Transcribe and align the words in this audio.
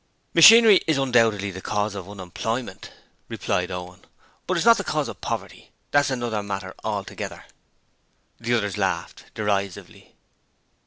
'Machinery 0.33 0.81
is 0.87 0.97
undoubtedly 0.97 1.51
the 1.51 1.61
cause 1.61 1.93
of 1.93 2.09
unemployment,' 2.09 2.91
replied 3.29 3.69
Owen, 3.69 4.03
'but 4.47 4.57
it's 4.57 4.65
not 4.65 4.77
the 4.77 4.83
cause 4.83 5.07
of 5.07 5.21
poverty: 5.21 5.69
that's 5.91 6.09
another 6.09 6.41
matter 6.41 6.73
altogether.' 6.83 7.45
The 8.39 8.55
others 8.55 8.79
laughed 8.79 9.25
derisively. 9.35 10.15